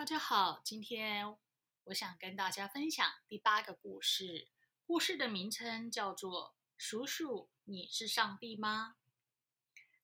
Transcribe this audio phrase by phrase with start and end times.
[0.00, 1.36] 大家好，今天
[1.84, 4.48] 我想跟大家分享第八个故事。
[4.86, 8.96] 故事的名称叫做《叔叔，你是上帝吗？》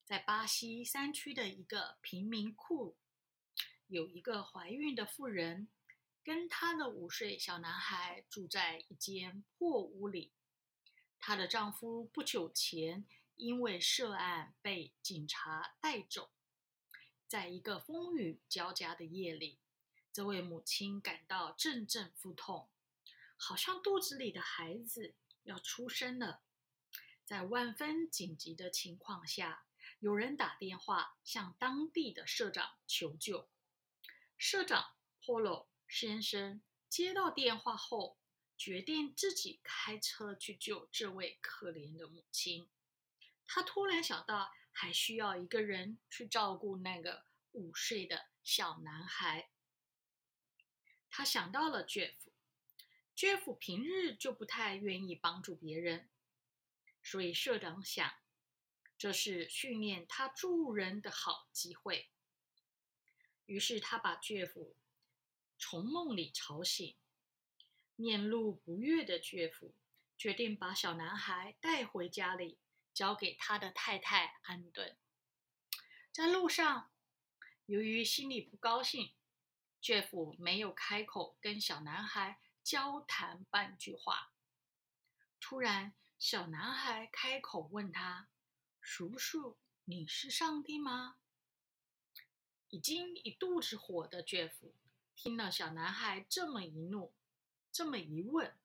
[0.04, 2.98] 在巴西山区的一个贫民窟，
[3.86, 5.70] 有一个怀孕的妇人，
[6.22, 10.34] 跟她的五岁小男孩住在一间破屋里。
[11.18, 13.06] 她的丈夫不久前
[13.36, 16.30] 因为涉案被警察带走。
[17.26, 19.58] 在一个风雨交加的夜里，
[20.16, 22.70] 这位母亲感到阵阵腹痛，
[23.36, 26.40] 好像肚子里的孩子要出生了。
[27.26, 29.66] 在万分紧急的情况下，
[29.98, 33.50] 有人打电话向当地的社长求救。
[34.38, 38.16] 社长 Polo 先生接到电话后，
[38.56, 42.70] 决定自己开车去救这位可怜的母亲。
[43.46, 44.50] 他突然想到。
[44.78, 49.48] 还需要一个人去照顾那个五岁的小男孩。
[51.16, 52.12] 他想到了 Jeff。
[53.16, 56.10] Jeff 平日就不太愿意帮助别人，
[57.02, 58.12] 所以社长想，
[58.98, 62.10] 这是训练他助人的好机会。
[63.46, 64.74] 于是他把 Jeff
[65.58, 66.94] 从梦里吵醒。
[67.94, 69.72] 面露不悦的 Jeff
[70.18, 72.58] 决定把小男孩带回家里。
[72.92, 74.96] 交给他的太太安顿。
[76.12, 76.90] 在路上，
[77.66, 79.12] 由于心里不高兴
[79.86, 84.32] ，Jeff 没有开口跟小男孩交谈半句话。
[85.38, 88.28] 突然，小男孩开口问他
[88.82, 91.18] ：“叔叔，你是上帝吗？”
[92.70, 94.72] 已经一肚子火的 Jeff
[95.14, 97.14] 听了小男孩这么一怒，
[97.70, 98.58] 这么一问，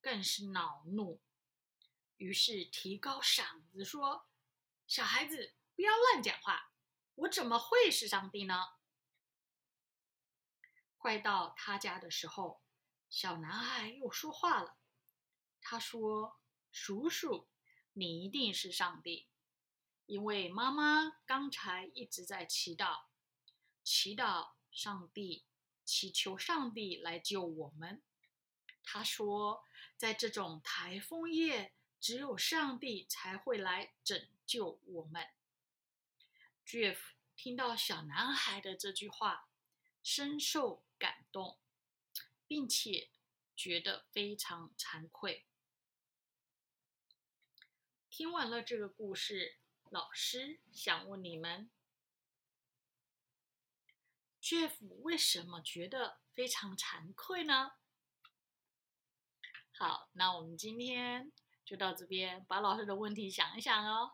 [0.00, 1.20] 更是恼怒。
[2.16, 4.26] 于是提高嗓子说
[4.88, 6.72] ：“小孩子，不要乱讲话！
[7.14, 8.64] 我怎么会是上帝呢？”
[11.06, 12.60] 快到他家的时候，
[13.08, 14.76] 小男孩又说话了。
[15.60, 16.40] 他说
[16.72, 17.46] ：“叔叔，
[17.92, 19.28] 你一定是上帝，
[20.06, 23.04] 因为妈妈刚才一直在祈祷，
[23.84, 25.46] 祈祷上帝，
[25.84, 28.02] 祈求上帝来救我们。”
[28.82, 29.62] 他说
[29.96, 35.24] ：“在这种台风夜。”只有上帝才会来拯救我们。
[36.66, 36.98] Jeff
[37.36, 39.48] 听到小男孩的这句话，
[40.02, 41.58] 深受感动，
[42.46, 43.10] 并且
[43.54, 45.46] 觉得非常惭愧。
[48.10, 49.58] 听完了这个故事，
[49.90, 51.70] 老师想问你们
[54.40, 57.72] ：Jeff 为什么觉得非常惭愧呢？
[59.72, 61.32] 好，那我们今天。
[61.66, 64.12] 就到这边，把老师的问题想一想哦。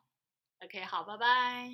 [0.60, 1.70] OK，好，拜拜。